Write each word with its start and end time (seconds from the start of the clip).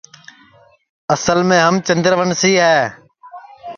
اصل 1.15 1.37
میں 1.47 1.59
ہم 1.65 1.75
چندروسی 1.87 2.53
ہے 2.63 2.77